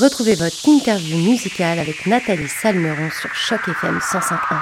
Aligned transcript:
Retrouvez 0.00 0.34
votre 0.34 0.68
interview 0.68 1.16
musicale 1.18 1.78
avec 1.78 2.04
Nathalie 2.06 2.48
Salmeron 2.48 3.10
sur 3.10 3.32
Choc 3.32 3.60
FM 3.68 3.98
105.1. 3.98 4.56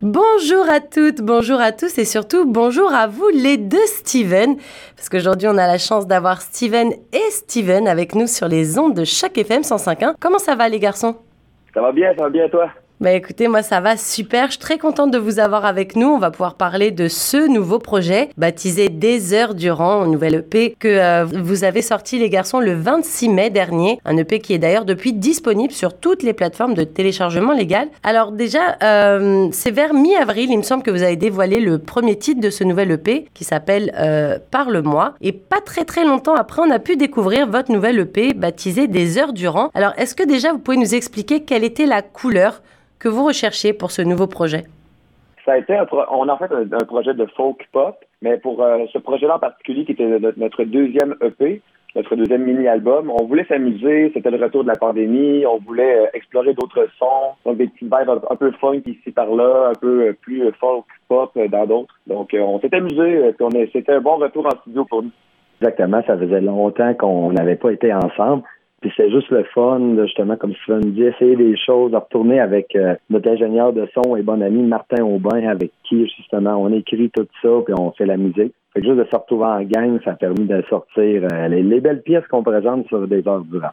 Bonjour 0.00 0.66
à 0.70 0.80
toutes, 0.80 1.20
bonjour 1.20 1.60
à 1.60 1.72
tous 1.72 1.98
et 1.98 2.06
surtout 2.06 2.46
bonjour 2.46 2.90
à 2.90 3.06
vous 3.06 3.28
les 3.34 3.58
deux 3.58 3.76
Steven. 3.86 4.56
Parce 4.96 5.10
qu'aujourd'hui 5.10 5.46
on 5.46 5.58
a 5.58 5.66
la 5.66 5.76
chance 5.76 6.06
d'avoir 6.06 6.40
Steven 6.40 6.90
et 7.12 7.30
Steven 7.30 7.86
avec 7.86 8.14
nous 8.14 8.26
sur 8.26 8.48
les 8.48 8.78
ondes 8.78 8.94
de 8.94 9.04
Choc 9.04 9.36
FM 9.36 9.60
105.1. 9.60 10.14
Comment 10.18 10.38
ça 10.38 10.54
va 10.54 10.70
les 10.70 10.80
garçons? 10.80 11.16
Ça 11.74 11.82
va 11.82 11.92
bien, 11.92 12.14
ça 12.16 12.22
va 12.22 12.30
bien 12.30 12.48
toi? 12.48 12.70
Bah 13.00 13.12
écoutez, 13.12 13.48
moi 13.48 13.62
ça 13.62 13.80
va 13.80 13.96
super. 13.96 14.48
Je 14.48 14.50
suis 14.50 14.58
très 14.58 14.76
contente 14.76 15.10
de 15.10 15.16
vous 15.16 15.38
avoir 15.38 15.64
avec 15.64 15.96
nous. 15.96 16.08
On 16.08 16.18
va 16.18 16.30
pouvoir 16.30 16.56
parler 16.56 16.90
de 16.90 17.08
ce 17.08 17.48
nouveau 17.48 17.78
projet 17.78 18.28
baptisé 18.36 18.90
Des 18.90 19.32
heures 19.32 19.54
durant, 19.54 20.04
une 20.04 20.12
nouvelle 20.12 20.34
EP 20.34 20.76
que 20.78 20.88
euh, 20.88 21.24
vous 21.24 21.64
avez 21.64 21.80
sorti 21.80 22.18
les 22.18 22.28
garçons 22.28 22.60
le 22.60 22.74
26 22.74 23.30
mai 23.30 23.48
dernier. 23.48 23.98
Un 24.04 24.18
EP 24.18 24.40
qui 24.40 24.52
est 24.52 24.58
d'ailleurs 24.58 24.84
depuis 24.84 25.14
disponible 25.14 25.72
sur 25.72 25.94
toutes 25.94 26.22
les 26.22 26.34
plateformes 26.34 26.74
de 26.74 26.84
téléchargement 26.84 27.54
légal. 27.54 27.88
Alors 28.02 28.32
déjà, 28.32 28.76
euh, 28.82 29.48
c'est 29.50 29.70
vers 29.70 29.94
mi-avril, 29.94 30.50
il 30.50 30.58
me 30.58 30.62
semble 30.62 30.82
que 30.82 30.90
vous 30.90 31.02
avez 31.02 31.16
dévoilé 31.16 31.58
le 31.58 31.78
premier 31.78 32.18
titre 32.18 32.42
de 32.42 32.50
ce 32.50 32.64
nouvel 32.64 32.90
EP 32.90 33.28
qui 33.32 33.44
s'appelle 33.44 33.94
euh, 33.98 34.38
Parle-moi. 34.50 35.14
Et 35.22 35.32
pas 35.32 35.62
très 35.62 35.86
très 35.86 36.04
longtemps 36.04 36.34
après, 36.34 36.60
on 36.60 36.70
a 36.70 36.78
pu 36.78 36.96
découvrir 36.96 37.48
votre 37.48 37.72
nouvelle 37.72 37.98
EP 37.98 38.34
baptisé 38.34 38.88
Des 38.88 39.16
heures 39.16 39.32
durant. 39.32 39.70
Alors 39.72 39.94
est-ce 39.96 40.14
que 40.14 40.22
déjà 40.22 40.52
vous 40.52 40.58
pouvez 40.58 40.76
nous 40.76 40.94
expliquer 40.94 41.40
quelle 41.44 41.64
était 41.64 41.86
la 41.86 42.02
couleur 42.02 42.60
que 43.00 43.08
vous 43.08 43.24
recherchez 43.24 43.72
pour 43.72 43.90
ce 43.90 44.02
nouveau 44.02 44.28
projet? 44.28 44.64
Ça 45.44 45.52
a 45.52 45.58
été 45.58 45.74
un 45.74 45.86
on 46.12 46.28
a 46.28 46.34
en 46.34 46.38
fait 46.38 46.52
un, 46.52 46.84
projet 46.86 47.14
de 47.14 47.26
folk 47.36 47.66
pop, 47.72 47.96
mais 48.22 48.36
pour 48.36 48.62
euh, 48.62 48.84
ce 48.92 48.98
projet-là 48.98 49.36
en 49.36 49.38
particulier, 49.38 49.84
qui 49.84 49.92
était 49.92 50.06
notre, 50.36 50.64
deuxième 50.64 51.16
EP, 51.22 51.62
notre 51.96 52.14
deuxième 52.14 52.44
mini-album, 52.44 53.10
on 53.10 53.24
voulait 53.24 53.46
s'amuser, 53.46 54.10
c'était 54.12 54.30
le 54.30 54.36
retour 54.36 54.62
de 54.62 54.68
la 54.68 54.76
pandémie, 54.76 55.44
on 55.46 55.58
voulait 55.58 56.00
euh, 56.00 56.06
explorer 56.12 56.52
d'autres 56.52 56.86
sons, 56.98 57.32
donc 57.46 57.56
des 57.56 57.68
petits 57.68 57.86
vibes 57.86 58.20
un, 58.30 58.36
peu 58.36 58.52
funk 58.60 58.82
ici 58.84 59.10
par 59.12 59.34
là, 59.34 59.70
un 59.70 59.80
peu 59.80 60.08
euh, 60.08 60.12
plus 60.20 60.42
folk 60.60 60.84
pop 61.08 61.32
dans 61.36 61.66
d'autres. 61.66 61.98
Donc 62.06 62.36
on 62.38 62.60
s'est 62.60 62.74
amusé, 62.74 63.34
c'était 63.72 63.92
un 63.92 64.00
bon 64.00 64.16
retour 64.16 64.46
en 64.46 64.60
studio 64.60 64.84
pour 64.84 65.02
nous. 65.02 65.10
Exactement, 65.62 66.02
ça 66.06 66.18
faisait 66.18 66.40
longtemps 66.42 66.94
qu'on 66.94 67.32
n'avait 67.32 67.56
pas 67.56 67.70
été 67.70 67.92
ensemble. 67.92 68.42
Puis 68.80 68.90
c'est 68.96 69.10
juste 69.10 69.28
le 69.30 69.44
fun, 69.44 69.94
justement, 70.06 70.36
comme 70.36 70.54
me 70.68 70.90
dit, 70.90 71.02
essayer 71.02 71.36
des 71.36 71.54
choses, 71.56 71.90
de 71.90 71.96
retourner 71.96 72.40
avec 72.40 72.74
euh, 72.74 72.94
notre 73.10 73.30
ingénieur 73.30 73.74
de 73.74 73.86
son 73.94 74.16
et 74.16 74.22
bon 74.22 74.40
ami 74.42 74.62
Martin 74.62 75.04
Aubin, 75.04 75.46
avec 75.46 75.70
qui, 75.84 76.08
justement, 76.16 76.56
on 76.56 76.72
écrit 76.72 77.10
tout 77.10 77.26
ça, 77.42 77.48
puis 77.64 77.74
on 77.78 77.90
fait 77.92 78.06
la 78.06 78.16
musique. 78.16 78.54
Fait 78.72 78.80
que 78.80 78.86
juste 78.86 78.98
de 78.98 79.04
se 79.04 79.16
retrouver 79.16 79.44
en 79.44 79.62
gang, 79.64 80.00
ça 80.02 80.12
a 80.12 80.14
permis 80.14 80.46
de 80.46 80.62
sortir 80.70 81.28
euh, 81.30 81.48
les, 81.48 81.62
les, 81.62 81.80
belles 81.80 82.02
pièces 82.02 82.26
qu'on 82.28 82.42
présente 82.42 82.86
sur 82.86 83.06
des 83.06 83.26
heures 83.28 83.44
durant. 83.44 83.72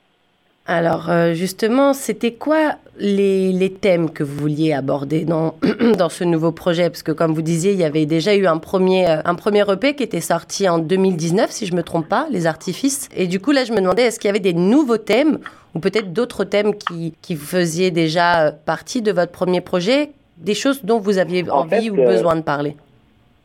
Alors 0.68 1.10
euh, 1.10 1.34
justement, 1.34 1.94
c'était 1.94 2.34
quoi 2.34 2.76
les, 3.00 3.54
les, 3.54 3.72
thèmes 3.72 4.10
que 4.10 4.24
vous 4.24 4.36
vouliez 4.36 4.74
aborder 4.74 5.24
dans, 5.24 5.56
dans 5.98 6.10
ce 6.10 6.26
nouveau 6.26 6.52
projet? 6.52 6.90
Parce 6.90 7.04
que 7.04 7.14
comme 7.14 7.34
vous 7.34 7.42
disiez, 7.42 7.72
il 7.72 7.80
y 7.80 7.86
avait 7.86 8.06
déjà 8.06 8.36
eu 8.36 8.48
un 8.48 8.58
premier, 8.58 9.10
euh, 9.10 9.22
un 9.24 9.36
premier 9.36 9.64
EP 9.72 9.96
qui 9.96 10.04
était 10.04 10.20
sorti 10.20 10.68
en 10.68 10.78
2019, 10.78 11.50
si 11.52 11.68
je 11.68 11.74
me 11.74 11.84
trompe 11.84 12.10
pas, 12.10 12.28
Les 12.32 12.48
Artifices. 12.48 13.08
Et 13.16 13.28
du 13.28 13.40
coup, 13.40 13.54
là, 13.54 13.64
je 13.64 13.72
me 13.72 13.80
demandais, 13.80 14.04
est-ce 14.04 14.20
qu'il 14.20 14.28
y 14.28 14.30
avait 14.30 14.42
des 14.42 14.54
nouveaux 14.54 14.98
thèmes 14.98 15.40
ou 15.74 15.80
peut-être 15.80 16.12
d'autres 16.12 16.44
thèmes 16.44 16.76
qui, 16.76 17.14
qui 17.22 17.38
faisaient 17.38 17.92
déjà 17.92 18.52
partie 18.52 19.02
de 19.02 19.14
votre 19.14 19.32
premier 19.32 19.62
projet? 19.62 20.12
Des 20.38 20.54
choses 20.54 20.84
dont 20.84 21.00
vous 21.00 21.18
aviez 21.18 21.50
envie 21.50 21.90
ou 21.90 21.96
besoin 21.96 22.36
de 22.36 22.42
parler 22.42 22.76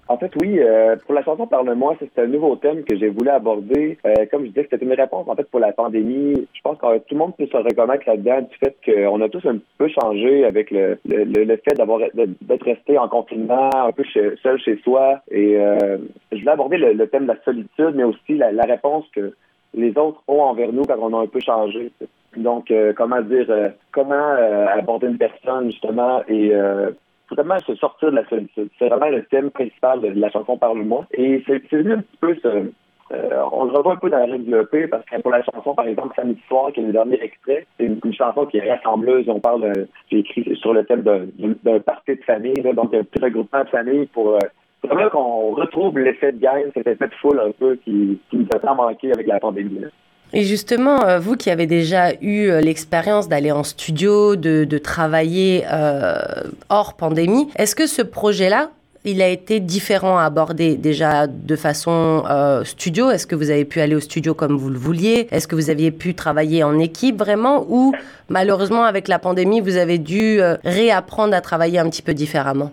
en 0.09 0.19
fait, 0.19 0.33
oui. 0.37 0.59
Euh, 0.59 0.97
pour 0.97 1.15
la 1.15 1.23
chanson 1.23 1.47
Parle-moi, 1.47 1.97
c'est 1.99 2.21
un 2.21 2.27
nouveau 2.27 2.57
thème 2.57 2.83
que 2.85 2.97
j'ai 2.97 3.09
voulu 3.09 3.31
aborder. 3.31 3.99
Euh, 4.05 4.27
comme 4.31 4.43
je 4.43 4.49
disais, 4.49 4.67
c'était 4.69 4.85
une 4.85 4.93
réponse 4.93 5.29
en 5.29 5.37
fait 5.37 5.49
pour 5.49 5.61
la 5.61 5.73
pandémie. 5.73 6.47
Je 6.53 6.61
pense 6.63 6.77
que 6.79 6.99
tout 6.99 7.15
le 7.15 7.19
monde 7.19 7.37
peut 7.37 7.47
se 7.47 7.57
reconnaître 7.57 8.05
là-dedans 8.09 8.43
du 8.43 8.57
fait 8.59 8.77
qu'on 8.85 9.21
a 9.21 9.29
tous 9.29 9.47
un 9.47 9.59
peu 9.79 9.89
changé 9.89 10.45
avec 10.45 10.71
le, 10.71 10.99
le, 11.05 11.57
fait 11.57 11.75
d'avoir 11.77 12.01
d'être 12.15 12.65
resté 12.65 12.99
en 12.99 13.09
confinement, 13.09 13.71
un 13.75 13.93
peu 13.93 14.03
seul 14.43 14.61
chez 14.61 14.77
soi. 14.83 15.21
Et 15.31 15.57
euh, 15.57 15.99
je 16.33 16.39
voulais 16.39 16.51
aborder 16.51 16.79
le, 16.79 17.07
thème 17.07 17.27
de 17.27 17.33
la 17.33 17.43
solitude, 17.45 17.93
mais 17.95 18.05
aussi 18.05 18.35
la, 18.35 18.51
réponse 18.65 19.05
que 19.15 19.35
les 19.75 19.97
autres 19.97 20.23
ont 20.27 20.41
envers 20.41 20.73
nous 20.73 20.83
quand 20.83 20.99
on 20.99 21.17
a 21.17 21.23
un 21.23 21.27
peu 21.27 21.41
changé. 21.41 21.93
Donc, 22.37 22.73
comment 22.97 23.21
dire, 23.21 23.73
comment 23.93 24.35
aborder 24.75 25.07
une 25.07 25.19
personne 25.19 25.71
justement 25.71 26.23
et 26.29 26.53
vraiment 27.35 27.59
se 27.61 27.75
sortir 27.75 28.11
de 28.11 28.17
la. 28.17 28.23
C'est 28.79 28.89
vraiment 28.89 29.09
le 29.09 29.25
thème 29.25 29.51
principal 29.51 30.01
de 30.01 30.09
la 30.09 30.31
chanson 30.31 30.57
Parle-moi. 30.57 31.07
Et 31.13 31.43
c'est 31.47 31.73
venu 31.73 31.95
un 31.95 31.99
petit 31.99 32.17
peu 32.21 32.37
euh, 33.13 33.43
on 33.53 33.65
le 33.65 33.73
revoit 33.73 33.93
un 33.93 33.97
peu 33.97 34.09
dans 34.09 34.19
la 34.19 34.27
l'EP 34.27 34.87
parce 34.87 35.05
que 35.05 35.21
pour 35.21 35.31
la 35.31 35.43
chanson, 35.43 35.75
par 35.75 35.87
exemple, 35.87 36.15
Samedi 36.17 36.41
soir, 36.49 36.73
qui 36.73 36.81
est 36.81 36.85
le 36.85 36.93
dernier 36.93 37.23
extrait, 37.23 37.67
c'est 37.79 37.85
une, 37.85 38.15
chanson 38.15 38.47
qui 38.47 38.57
est 38.57 38.73
rassembleuse. 38.73 39.29
On 39.29 39.39
parle, 39.39 39.71
j'ai 40.11 40.21
écrit 40.21 40.57
sur 40.57 40.73
le 40.73 40.85
thème 40.85 41.03
d'un 41.03 41.81
parti 41.81 42.17
de 42.17 42.23
famille, 42.23 42.55
donc 42.55 42.95
un 42.95 43.05
petit 43.05 43.23
regroupement 43.23 43.65
de 43.65 43.69
famille 43.69 44.07
pour 44.07 44.37
euh, 44.37 44.39
vraiment 44.83 45.11
qu'on 45.11 45.51
retrouve 45.51 45.99
l'effet 45.99 46.33
de 46.33 46.39
gang, 46.39 46.63
cet 46.73 46.87
effet 46.87 47.09
de 47.09 47.15
foule 47.15 47.41
un 47.41 47.51
peu 47.51 47.77
qui 47.77 48.19
nous 48.33 48.47
a 48.55 48.59
tant 48.59 48.75
manqué 48.75 49.13
avec 49.13 49.27
la 49.27 49.39
pandémie. 49.39 49.85
Et 50.35 50.45
justement, 50.45 51.05
euh, 51.05 51.19
vous 51.19 51.37
qui 51.37 51.51
avez 51.51 51.67
déjà 51.67 52.13
eu 52.23 52.49
euh, 52.49 52.61
l'expérience 52.61 53.29
d'aller 53.29 53.53
en 53.53 53.65
studio, 53.65 54.35
de, 54.37 54.79
travailler 54.79 55.65
euh, 55.71 56.15
hors 56.71 56.95
pandémie, 56.95 57.49
est-ce 57.57 57.75
que 57.75 57.87
ce 57.87 58.01
projet-là, 58.01 58.71
il 59.05 59.21
a 59.21 59.29
été 59.29 59.61
différent 59.61 60.19
à 60.19 60.25
aborder 60.25 60.77
déjà 60.77 61.27
de 61.27 61.57
façon 61.57 62.25
studio? 62.65 63.11
Est-ce 63.11 63.27
que 63.27 63.35
vous 63.35 63.51
avez 63.51 63.65
pu 63.65 63.81
aller 63.81 63.97
au 63.97 64.01
studio 64.01 64.33
comme 64.33 64.57
vous 64.57 64.71
le 64.71 64.79
vouliez? 64.79 65.29
Est-ce 65.33 65.49
que 65.49 65.57
vous 65.57 65.71
aviez 65.71 65.91
pu 65.91 66.15
travailler 66.15 66.63
en 66.63 66.79
équipe 66.79 67.19
vraiment? 67.19 67.67
Ou 67.69 67.93
malheureusement 68.29 68.85
avec 68.85 69.09
la 69.09 69.19
pandémie, 69.19 69.61
vous 69.61 69.77
avez 69.77 69.99
dû 69.99 70.41
réapprendre 70.65 71.35
à 71.35 71.41
travailler 71.41 71.81
un 71.81 71.91
petit 71.91 72.03
peu 72.03 72.15
différemment? 72.15 72.71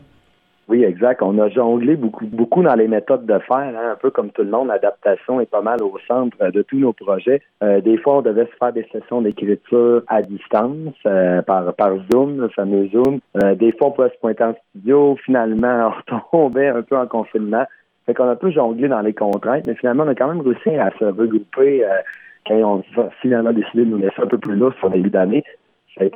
Oui, 0.69 0.84
exact. 0.84 1.24
On 1.24 1.40
a 1.40 1.50
jonglé 1.50 1.96
beaucoup, 1.96 2.28
beaucoup 2.28 2.62
dans 2.62 2.75
les 2.75 2.88
méthodes 2.88 3.25
de 3.25 3.40
faire, 3.40 3.57
hein, 3.57 3.94
un 3.94 3.96
peu 3.96 4.12
comme 4.12 4.30
tout 4.30 4.44
le 4.44 4.52
monde. 4.52 4.68
L'adaptation 4.68 5.41
est 5.41 5.50
pas 5.50 5.63
mal 5.63 5.81
au 5.81 5.97
centre 6.07 6.38
de 6.52 6.62
tous 6.62 6.78
nos 6.78 6.94
projets. 6.94 7.41
Euh, 7.63 7.81
des 7.81 7.97
fois, 7.97 8.19
on 8.19 8.22
devait 8.22 8.46
se 8.46 8.56
faire 8.59 8.72
des 8.72 8.88
sessions 8.91 9.22
d'écriture 9.22 10.03
à 10.07 10.22
distance 10.22 10.94
euh, 11.07 11.41
par, 11.41 11.74
par 11.74 11.94
Zoom, 12.12 12.41
le 12.41 12.50
fameux 12.50 12.88
Zoom. 12.90 13.19
Euh, 13.44 13.56
des 13.56 13.72
fois, 13.72 13.88
on 13.88 13.91
pouvait 13.91 14.09
se 14.09 14.19
pointer 14.19 14.44
en 14.44 14.53
studio. 14.69 15.18
Finalement, 15.25 15.91
on 16.12 16.19
tombait 16.31 16.68
un 16.68 16.84
peu 16.84 16.97
en 16.97 17.07
confinement. 17.07 17.66
Fait 18.06 18.13
qu'on 18.13 18.25
a 18.25 18.34
un 18.34 18.36
peu 18.36 18.51
jonglé 18.51 18.88
dans 18.88 19.01
les 19.01 19.13
contraintes, 19.13 19.66
mais 19.66 19.74
finalement, 19.74 20.03
on 20.03 20.09
a 20.09 20.16
quand 20.16 20.28
même 20.28 20.41
réussi 20.41 20.69
à 20.69 20.91
se 21.00 21.06
regrouper 21.06 21.84
quand 22.47 22.56
on 22.56 23.01
a 23.01 23.09
finalement 23.22 23.51
décidé 23.53 23.86
de 23.86 23.90
nous 23.90 23.97
laisser 23.97 24.22
un 24.22 24.28
peu 24.28 24.38
plus 24.38 24.56
lourd 24.56 24.74
sur 24.80 24.90
début 24.90 25.09
d'année 25.09 25.44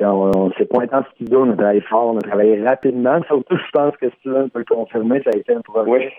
on, 0.01 0.51
s'est 0.57 0.65
pointé 0.65 0.95
en 0.95 1.03
studio, 1.15 1.43
on 1.43 1.51
a 1.51 1.55
travaillé 1.55 1.81
fort, 1.81 2.13
on 2.13 2.17
a 2.17 2.21
travaillé 2.21 2.63
rapidement. 2.63 3.21
Surtout, 3.27 3.57
je 3.57 3.71
pense 3.71 3.95
que 3.97 4.09
Steven 4.19 4.49
peut 4.49 4.59
le 4.59 4.75
confirmer, 4.75 5.21
ça 5.23 5.31
a 5.33 5.37
été 5.37 5.53
un 5.53 5.61
projet 5.61 6.11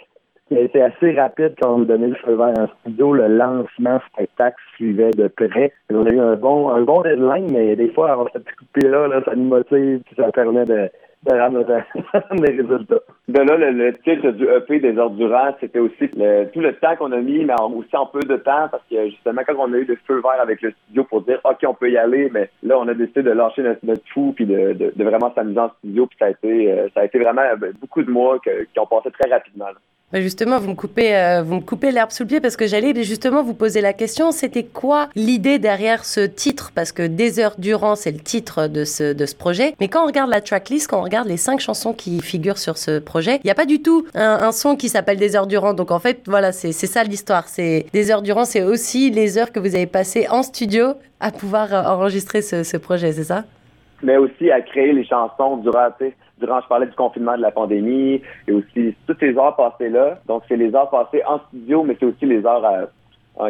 qui 0.48 0.56
a 0.59 0.60
été 0.60 0.82
assez 0.82 1.12
rapide 1.12 1.54
quand 1.60 1.75
on 1.75 1.78
nous 1.78 1.84
donnait 1.87 2.09
le 2.09 2.16
feu 2.16 2.34
vert 2.34 2.53
en 2.59 2.66
studio. 2.81 3.14
Le 3.14 3.28
lancement 3.28 4.00
spectacle 4.12 4.56
suivait 4.76 5.10
de 5.10 5.28
près. 5.28 5.72
On 5.91 6.04
a 6.04 6.10
eu 6.10 6.20
un 6.20 6.37
bon, 6.37 6.69
un 6.69 6.82
bon 6.82 7.00
deadline, 7.03 7.50
mais 7.50 7.76
des 7.76 7.88
fois, 7.88 8.12
avoir 8.12 8.28
cette 8.32 8.44
petite 8.44 8.84
là 8.84 9.09
là, 9.09 9.22
ça 9.25 9.34
nous 9.34 9.44
motive, 9.44 10.03
ça 10.16 10.31
permet 10.32 10.64
de, 10.64 10.91
des 11.24 12.50
résultats. 12.50 13.00
De 13.28 13.40
là, 13.40 13.56
le, 13.56 13.92
titre 13.94 14.30
du 14.32 14.44
EP 14.44 14.80
des 14.80 14.92
durant, 14.92 15.54
c'était 15.60 15.78
aussi 15.78 16.10
le, 16.16 16.44
tout 16.52 16.60
le 16.60 16.74
temps 16.74 16.96
qu'on 16.96 17.12
a 17.12 17.18
mis, 17.18 17.44
mais 17.44 17.54
aussi 17.74 17.96
en 17.96 18.06
peu 18.06 18.20
de 18.20 18.36
temps, 18.36 18.68
parce 18.70 18.82
que 18.90 19.08
justement, 19.08 19.42
quand 19.46 19.54
on 19.58 19.72
a 19.72 19.76
eu 19.76 19.84
le 19.84 19.96
feu 20.06 20.20
vert 20.20 20.40
avec 20.40 20.60
le 20.62 20.72
studio 20.72 21.04
pour 21.04 21.22
dire 21.22 21.40
OK, 21.44 21.58
on 21.66 21.74
peut 21.74 21.90
y 21.90 21.96
aller, 21.96 22.30
mais 22.32 22.50
là, 22.62 22.78
on 22.78 22.88
a 22.88 22.94
décidé 22.94 23.22
de 23.22 23.31
lâcher 23.31 23.62
notre, 23.62 23.84
notre 23.84 24.06
fou 24.12 24.32
puis 24.37 24.46
de, 24.46 24.72
de, 24.72 25.04
vraiment 25.04 25.32
s'amuser 25.34 25.60
en 25.60 25.70
studio, 25.78 26.06
puis 26.06 26.19
ça 26.19 26.26
a 26.26 26.31
été 26.31 26.72
euh, 26.72 26.88
ça 26.94 27.00
a 27.00 27.04
été 27.04 27.19
vraiment 27.19 27.43
euh, 27.43 27.72
beaucoup 27.81 28.02
de 28.02 28.10
mois 28.10 28.38
qui 28.40 28.78
ont 28.78 28.87
passé 28.87 29.10
très 29.10 29.31
rapidement. 29.31 29.66
Justement, 30.12 30.58
vous 30.58 30.70
me 30.70 30.74
coupez, 30.74 31.16
euh, 31.16 31.60
coupez 31.60 31.90
l'herbe 31.90 32.10
sous 32.10 32.22
le 32.22 32.28
pied 32.28 32.40
parce 32.40 32.56
que 32.56 32.66
j'allais 32.66 32.94
justement 33.02 33.42
vous 33.42 33.54
poser 33.54 33.80
la 33.80 33.92
question. 33.92 34.30
C'était 34.32 34.64
quoi 34.64 35.08
l'idée 35.16 35.58
derrière 35.58 36.04
ce 36.04 36.20
titre? 36.20 36.72
Parce 36.74 36.92
que 36.92 37.06
Des 37.06 37.40
heures 37.40 37.54
durant, 37.58 37.96
c'est 37.96 38.12
le 38.12 38.18
titre 38.18 38.68
de 38.68 38.84
ce, 38.84 39.12
de 39.12 39.26
ce 39.26 39.34
projet. 39.34 39.74
Mais 39.80 39.88
quand 39.88 40.02
on 40.04 40.06
regarde 40.06 40.30
la 40.30 40.40
tracklist, 40.40 40.88
quand 40.88 41.00
on 41.00 41.04
regarde 41.04 41.28
les 41.28 41.36
cinq 41.36 41.60
chansons 41.60 41.92
qui 41.92 42.20
figurent 42.20 42.58
sur 42.58 42.78
ce 42.78 42.98
projet, 42.98 43.36
il 43.36 43.46
n'y 43.46 43.50
a 43.50 43.54
pas 43.54 43.66
du 43.66 43.82
tout 43.82 44.06
un, 44.14 44.52
son 44.52 44.76
qui 44.76 44.88
s'appelle 44.88 45.18
Des 45.18 45.36
heures 45.36 45.46
durant. 45.46 45.74
Donc 45.74 45.90
en 45.90 45.98
fait, 45.98 46.22
voilà, 46.26 46.52
c'est 46.52 46.72
ça 46.72 47.02
l'histoire. 47.02 47.48
C'est 47.48 47.86
Des 47.92 48.10
heures 48.10 48.22
durant, 48.22 48.44
c'est 48.44 48.62
aussi 48.62 49.10
les 49.10 49.38
heures 49.38 49.52
que 49.52 49.60
vous 49.60 49.74
avez 49.74 49.86
passées 49.86 50.26
en 50.28 50.42
studio 50.42 50.94
à 51.20 51.30
pouvoir 51.30 51.72
euh, 51.72 51.82
enregistrer 51.82 52.42
ce, 52.42 52.62
ce 52.62 52.76
projet, 52.76 53.12
c'est 53.12 53.24
ça? 53.24 53.44
Mais 54.02 54.16
aussi 54.16 54.50
à 54.50 54.60
créer 54.60 54.92
les 54.92 55.04
chansons 55.04 55.56
durant, 55.56 55.88
durant, 56.38 56.60
je 56.60 56.69
parlais 56.69 56.86
du 56.86 56.94
confinement 56.94 57.36
de 57.36 57.42
la 57.42 57.50
pandémie, 57.50 58.22
et 58.48 58.52
aussi 58.52 58.94
toutes 59.06 59.20
ces 59.20 59.36
heures 59.36 59.56
passées 59.56 59.88
là. 59.88 60.19
Donc, 60.26 60.42
c'est 60.48 60.56
les 60.56 60.75
heures 60.75 60.90
passées 60.90 61.22
en 61.26 61.38
studio, 61.48 61.82
mais 61.84 61.96
c'est 61.98 62.06
aussi 62.06 62.26
les 62.26 62.44
heures 62.44 62.88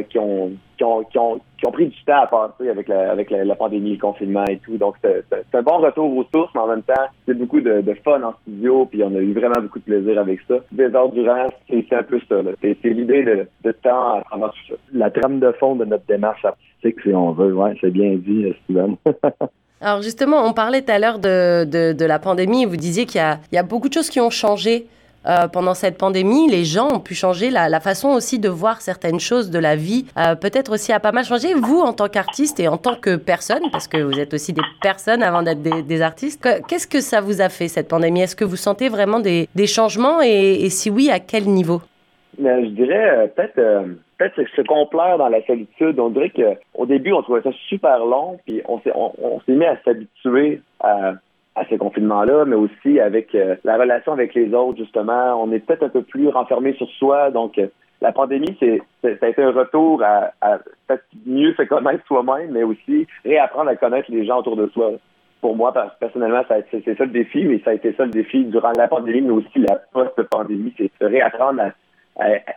qui, 0.09 0.19
ont, 0.19 0.53
qui, 0.77 0.85
ont, 0.85 1.05
qui, 1.05 1.19
ont, 1.19 1.41
qui 1.59 1.67
ont 1.67 1.73
pris 1.73 1.87
du 1.89 2.05
temps 2.05 2.23
à 2.23 2.27
passer 2.27 2.69
avec 2.71 2.89
la, 2.89 3.11
avec 3.11 3.31
la, 3.31 3.55
pandémie, 3.55 3.93
le 3.93 3.99
confinement 3.99 4.45
et 4.47 4.59
tout. 4.59 4.77
Donc, 4.79 4.97
c'est 5.03 5.25
un 5.55 5.63
bon 5.63 5.79
retour 5.79 6.17
aux 6.17 6.25
sources, 6.35 6.51
mais 6.55 6.61
en 6.61 6.69
même 6.69 6.83
temps, 6.83 7.05
c'est 7.27 7.37
beaucoup 7.37 7.61
de, 7.61 7.81
de, 7.81 7.95
fun 8.05 8.23
en 8.23 8.33
studio, 8.43 8.87
puis 8.87 9.03
on 9.03 9.15
a 9.15 9.19
eu 9.19 9.33
vraiment 9.33 9.61
beaucoup 9.61 9.79
de 9.79 9.85
plaisir 9.85 10.19
avec 10.19 10.41
ça. 10.49 10.57
Des 10.73 10.95
heures 10.95 11.11
durant, 11.11 11.49
c'est 11.69 11.93
un 11.93 12.03
peu 12.03 12.21
ça. 12.29 12.37
C'est 12.63 12.91
l'idée 12.91 13.25
de, 13.25 13.47
de 13.63 13.73
temps 13.73 14.15
à 14.15 14.23
travers 14.23 14.51
tout 14.53 14.75
ça. 14.75 14.75
La 14.93 15.11
trame 15.11 15.41
de 15.41 15.53
fond 15.53 15.77
de 15.77 15.85
notre 15.85 16.07
démarche 16.07 16.45
artistique, 16.45 17.01
si 17.03 17.15
on 17.15 17.33
veut, 17.33 17.53
ouais, 17.55 17.75
c'est 17.81 17.91
bien 17.91 18.15
dit, 18.17 18.55
Steven. 18.65 18.97
Alors 19.85 20.01
justement, 20.01 20.47
on 20.47 20.55
parlait 20.55 20.81
tout 20.81 20.93
à 20.93 20.99
l'heure 20.99 21.19
de, 21.19 21.65
de, 21.65 22.05
la 22.07 22.19
pandémie. 22.19 22.65
Vous 22.65 22.79
disiez 22.79 23.05
qu'il 23.05 23.21
y, 23.21 23.55
y, 23.55 23.59
a 23.59 23.63
beaucoup 23.63 23.91
de 23.91 23.93
choses 23.93 24.09
qui 24.09 24.19
ont 24.19 24.31
changé 24.31 24.87
euh, 25.27 25.47
pendant 25.47 25.75
cette 25.75 25.99
pandémie. 25.99 26.51
Les 26.51 26.65
gens 26.65 26.89
ont 26.89 27.01
pu 27.01 27.15
changer 27.15 27.51
la, 27.51 27.81
façon 27.81 28.09
aussi 28.09 28.39
de 28.39 28.49
voir 28.49 28.81
certaines 28.81 29.21
choses 29.21 29.51
de 29.51 29.59
la 29.59 29.77
vie. 29.77 30.07
Euh, 30.17 30.37
Peut-être 30.37 30.73
aussi 30.73 30.91
a 30.91 31.01
pas 31.01 31.13
mal 31.13 31.27
changé. 31.27 31.53
Vous, 31.53 31.81
en 31.81 31.93
tant 31.93 32.09
qu'artiste 32.09 32.61
et 32.61 32.69
en 32.69 32.79
tant 32.79 32.95
que 32.95 33.17
personne, 33.17 33.71
parce 33.73 33.87
que 33.87 33.99
vous 33.99 34.19
êtes 34.19 34.33
aussi 34.33 34.55
des 34.55 34.63
personnes 34.81 35.23
avant 35.23 35.43
d'être 35.43 35.61
des, 35.61 35.83
des, 35.83 36.01
artistes, 36.01 36.49
qu'est-ce 36.67 36.87
que 36.87 37.03
ça 37.03 37.21
vous 37.21 37.43
a 37.43 37.51
fait 37.51 37.69
cette 37.69 37.89
pandémie? 37.89 38.23
Est-ce 38.23 38.37
que 38.37 38.45
vous 38.47 38.57
sentez 38.57 38.89
vraiment 38.89 39.21
des, 39.21 39.51
des 39.55 39.67
changements? 39.67 40.23
Et, 40.23 40.71
si 40.71 40.89
oui, 40.89 41.11
à 41.11 41.21
quel 41.21 41.45
niveau? 41.45 41.83
Je 42.39 42.69
dirais 42.69 43.11
euh, 43.11 43.27
peut-être 43.27 43.61
peut-être 44.19 44.49
se 44.55 44.63
complaire 44.63 45.19
dans 45.19 45.29
la 45.29 45.45
solitude. 45.45 45.99
On 45.99 46.11
dirait 46.11 46.31
qu'au 46.31 46.87
début, 46.87 47.13
on 47.13 47.23
trouvait 47.23 47.43
ça 47.43 47.53
super 47.69 48.05
long, 48.05 48.39
puis 48.47 48.63
on 48.69 48.81
s'est 48.81 48.93
on, 48.95 49.41
s'est 49.41 49.53
mis 49.53 49.65
à 49.65 49.77
s'habituer 49.85 50.61
à, 50.81 51.15
à 51.55 51.65
ces 51.67 51.79
confinements-là, 51.79 52.45
mais 52.45 52.57
aussi 52.57 53.01
avec 53.01 53.35
euh, 53.35 53.57
la 53.65 53.77
relation 53.77 54.13
avec 54.13 54.35
les 54.35 54.53
autres, 54.55 54.79
justement. 54.79 55.43
On 55.43 55.53
est 55.53 55.61
peut-être 55.61 55.85
un 55.85 55.89
peu 55.89 56.03
plus 56.03 56.29
renfermé 56.29 56.75
sur 56.75 56.89
soi, 56.91 57.31
donc 57.31 57.59
euh, 57.59 57.69
la 58.01 58.13
pandémie, 58.13 58.57
c'est, 58.61 58.83
ça 59.03 59.27
a 59.27 59.29
été 59.29 59.43
un 59.43 59.53
retour 59.53 60.03
à, 60.03 60.33
à 60.41 60.59
peut-être 60.87 61.05
mieux 61.27 61.55
se 61.55 61.63
connaître 61.63 62.05
soi-même, 62.07 62.51
mais 62.51 62.63
aussi 62.63 63.07
réapprendre 63.25 63.71
à 63.71 63.77
connaître 63.77 64.11
les 64.11 64.27
gens 64.27 64.41
autour 64.41 64.57
de 64.57 64.67
soi. 64.69 64.93
Pour 65.41 65.57
moi, 65.57 65.73
personnellement, 66.01 66.43
ça, 66.49 66.57
c'est, 66.71 66.83
c'est 66.85 66.97
ça 66.97 67.05
le 67.05 67.11
défi, 67.11 67.45
mais 67.45 67.61
ça 67.65 67.71
a 67.71 67.75
été 67.75 67.93
ça 67.95 68.05
le 68.05 68.11
défi 68.11 68.45
durant 68.45 68.73
la 68.77 68.89
pandémie, 68.89 69.23
mais 69.23 69.31
aussi 69.31 69.59
la 69.59 69.77
post-pandémie, 69.93 70.73
c'est 70.77 70.91
de 71.01 71.07
réapprendre 71.07 71.61
à 71.61 71.71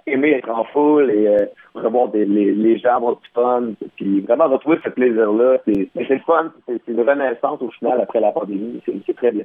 aimer 0.06 0.32
être 0.32 0.50
en 0.50 0.64
foule 0.66 1.10
et 1.12 1.28
euh, 1.28 1.46
revoir 1.74 2.10
des, 2.10 2.26
les, 2.26 2.54
les 2.54 2.78
gens, 2.78 2.98
avoir 2.98 3.16
du 3.16 3.28
fun, 3.34 3.72
puis 3.96 4.22
vraiment 4.22 4.48
retrouver 4.48 4.78
ce 4.84 4.90
plaisir-là. 4.90 5.58
C'est, 5.66 5.90
le 5.96 6.20
fun, 6.20 6.52
c'est, 6.68 6.82
une 6.88 7.02
renaissance 7.02 7.62
au 7.62 7.70
final 7.72 8.00
après 8.02 8.20
la 8.20 8.32
pandémie. 8.32 8.82
C'est, 8.86 9.16
très 9.16 9.32
bien. 9.32 9.44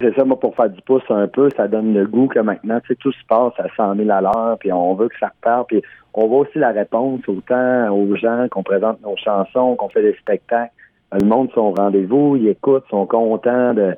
C'est 0.00 0.14
ça, 0.14 0.24
moi, 0.24 0.38
pour 0.38 0.54
faire 0.54 0.70
du 0.70 0.80
pouce 0.82 1.02
un 1.10 1.26
peu, 1.28 1.48
ça 1.56 1.68
donne 1.68 1.94
le 1.94 2.06
goût 2.06 2.28
que 2.28 2.38
maintenant, 2.38 2.80
tu 2.80 2.88
sais, 2.88 2.96
tout 2.96 3.12
se 3.12 3.24
passe 3.28 3.52
à 3.58 3.66
100 3.76 3.96
000 3.96 4.10
à 4.10 4.20
l'heure, 4.20 4.56
puis 4.58 4.72
on 4.72 4.94
veut 4.94 5.08
que 5.08 5.18
ça 5.18 5.28
reparte, 5.28 5.68
puis 5.68 5.82
on 6.14 6.26
voit 6.26 6.40
aussi 6.40 6.58
la 6.58 6.70
réponse 6.70 7.20
autant 7.28 7.88
aux 7.90 8.14
gens 8.16 8.46
qu'on 8.50 8.62
présente 8.62 9.00
nos 9.02 9.16
chansons, 9.16 9.76
qu'on 9.76 9.88
fait 9.88 10.02
des 10.02 10.14
spectacles. 10.14 10.72
Le 11.12 11.26
monde 11.26 11.52
sont 11.52 11.60
au 11.60 11.74
rendez-vous, 11.74 12.36
ils 12.36 12.48
écoutent, 12.48 12.86
sont 12.88 13.06
contents 13.06 13.74
de, 13.74 13.94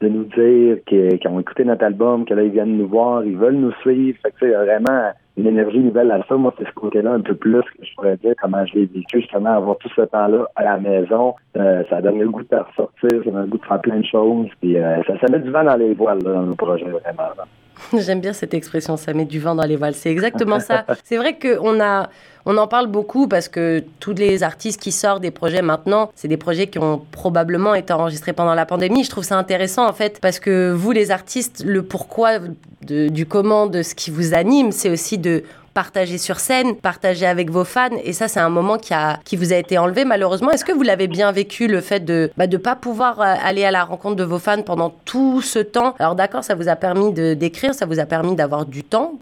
de 0.00 0.08
nous 0.08 0.24
dire 0.24 0.78
qu'ils 0.86 1.28
ont 1.28 1.40
écouté 1.40 1.64
notre 1.64 1.84
album, 1.84 2.24
que 2.24 2.34
là, 2.34 2.42
ils 2.42 2.50
viennent 2.50 2.76
nous 2.76 2.88
voir, 2.88 3.24
ils 3.24 3.36
veulent 3.36 3.56
nous 3.56 3.72
suivre. 3.80 4.18
Fait 4.22 4.30
que, 4.30 4.36
c'est 4.40 4.52
vraiment 4.52 5.12
une 5.36 5.46
énergie 5.46 5.78
nouvelle 5.78 6.10
à 6.10 6.22
ça. 6.28 6.36
Moi, 6.36 6.52
c'est 6.58 6.66
ce 6.66 6.72
côté-là 6.72 7.12
un 7.12 7.20
peu 7.20 7.34
plus 7.34 7.62
que 7.62 7.84
je 7.84 7.94
pourrais 7.94 8.16
dire 8.16 8.34
comment 8.40 8.64
je 8.66 8.74
l'ai 8.74 8.86
vécu, 8.86 9.20
justement, 9.20 9.56
avoir 9.56 9.78
tout 9.78 9.88
ce 9.94 10.02
temps-là 10.02 10.46
à 10.56 10.64
la 10.64 10.78
maison. 10.78 11.34
Euh, 11.56 11.82
ça 11.88 12.00
donne 12.00 12.18
le 12.18 12.28
goût 12.28 12.42
de 12.42 12.56
ressortir, 12.56 13.24
ça 13.24 13.30
donne 13.30 13.42
le 13.42 13.46
goût 13.48 13.58
de 13.58 13.64
faire 13.64 13.80
plein 13.80 14.00
de 14.00 14.04
choses. 14.04 14.48
Puis 14.60 14.76
euh, 14.76 15.02
ça, 15.04 15.18
ça 15.18 15.26
met 15.30 15.40
du 15.40 15.50
vent 15.50 15.64
dans 15.64 15.76
les 15.76 15.94
voiles 15.94 16.22
là, 16.22 16.32
dans 16.32 16.42
nos 16.42 16.54
projets, 16.54 16.84
vraiment. 16.84 17.30
J'aime 17.92 18.20
bien 18.20 18.32
cette 18.32 18.54
expression, 18.54 18.96
ça 18.96 19.12
met 19.12 19.24
du 19.24 19.40
vent 19.40 19.54
dans 19.54 19.64
les 19.64 19.76
voiles. 19.76 19.94
C'est 19.94 20.10
exactement 20.10 20.60
ça. 20.60 20.84
C'est 21.04 21.16
vrai 21.16 21.38
qu'on 21.38 21.80
a, 21.80 22.08
on 22.44 22.56
en 22.56 22.66
parle 22.66 22.86
beaucoup 22.86 23.28
parce 23.28 23.48
que 23.48 23.84
tous 24.00 24.14
les 24.14 24.42
artistes 24.42 24.80
qui 24.80 24.92
sortent 24.92 25.22
des 25.22 25.30
projets 25.30 25.62
maintenant, 25.62 26.10
c'est 26.14 26.28
des 26.28 26.36
projets 26.36 26.66
qui 26.68 26.78
ont 26.78 27.02
probablement 27.10 27.74
été 27.74 27.92
enregistrés 27.92 28.32
pendant 28.32 28.54
la 28.54 28.66
pandémie. 28.66 29.04
Je 29.04 29.10
trouve 29.10 29.24
ça 29.24 29.36
intéressant 29.36 29.86
en 29.86 29.92
fait 29.92 30.20
parce 30.20 30.38
que 30.38 30.72
vous, 30.72 30.92
les 30.92 31.10
artistes, 31.10 31.62
le 31.64 31.82
pourquoi 31.82 32.38
du 32.82 33.26
comment 33.26 33.66
de 33.66 33.82
ce 33.82 33.94
qui 33.94 34.10
vous 34.10 34.34
anime, 34.34 34.72
c'est 34.72 34.90
aussi 34.90 35.18
de 35.18 35.42
partager 35.76 36.16
sur 36.16 36.40
scène, 36.40 36.74
partager 36.74 37.26
avec 37.26 37.50
vos 37.50 37.64
fans. 37.64 37.98
Et 38.02 38.14
ça, 38.14 38.28
c'est 38.28 38.40
un 38.40 38.48
moment 38.48 38.78
qui, 38.78 38.94
a, 38.94 39.18
qui 39.26 39.36
vous 39.36 39.52
a 39.52 39.56
été 39.56 39.76
enlevé 39.76 40.06
malheureusement. 40.06 40.50
Est-ce 40.50 40.64
que 40.64 40.72
vous 40.72 40.82
l'avez 40.82 41.06
bien 41.06 41.30
vécu, 41.32 41.66
le 41.68 41.82
fait 41.82 42.02
de 42.02 42.14
ne 42.14 42.28
bah, 42.38 42.46
de 42.46 42.56
pas 42.56 42.76
pouvoir 42.76 43.20
aller 43.20 43.64
à 43.66 43.70
la 43.70 43.84
rencontre 43.84 44.16
de 44.16 44.24
vos 44.24 44.38
fans 44.38 44.62
pendant 44.62 44.88
tout 45.04 45.42
ce 45.42 45.58
temps? 45.58 45.94
Alors 45.98 46.14
d'accord, 46.14 46.44
ça 46.44 46.54
vous 46.54 46.70
a 46.70 46.76
permis 46.76 47.12
d'écrire, 47.12 47.74
ça 47.74 47.84
vous 47.84 48.00
a 48.00 48.06
permis 48.06 48.34
d'avoir 48.34 48.64
du 48.64 48.84
temps 48.84 49.12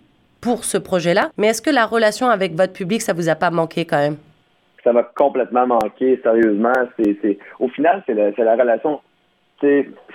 pour 0.41 0.65
ce 0.65 0.79
projet-là. 0.79 1.31
Mais 1.39 1.49
est-ce 1.49 1.61
que 1.61 1.71
la 1.71 1.87
relation 1.87 2.29
avec 2.29 2.55
votre 2.55 2.73
public, 2.73 3.03
ça 3.03 3.15
vous 3.15 3.29
a 3.29 3.35
pas 3.35 3.51
manqué 3.51 3.85
quand 3.85 3.99
même? 3.99 4.17
Ça 4.85 4.93
m'a 4.93 5.03
complètement 5.03 5.67
manqué, 5.67 6.21
sérieusement. 6.23 6.73
C'est, 6.97 7.39
Au 7.59 7.69
final, 7.69 8.05
c'est 8.07 8.15
la, 8.15 8.31
la 8.31 8.55
relation 8.55 9.01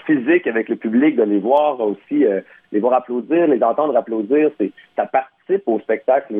physique 0.05 0.47
avec 0.47 0.69
le 0.69 0.77
public, 0.77 1.17
de 1.17 1.23
les 1.23 1.39
voir 1.39 1.81
aussi, 1.81 2.23
euh, 2.23 2.39
les 2.71 2.79
voir 2.79 2.93
applaudir, 2.93 3.47
les 3.47 3.61
entendre 3.63 3.97
applaudir, 3.97 4.51
c'est 4.57 4.71
ça 4.95 5.05
au 5.65 5.79
spectacle. 5.79 6.33